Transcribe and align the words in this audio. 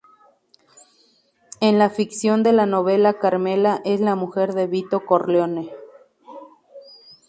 En 1.59 1.77
la 1.77 1.91
ficción 1.91 2.41
de 2.41 2.53
la 2.53 2.65
novela 2.65 3.19
Carmella 3.19 3.83
es 3.85 3.99
la 4.01 4.15
mujer 4.15 4.53
de 4.55 4.65
Vito 4.65 5.05
Corleone. 5.05 5.69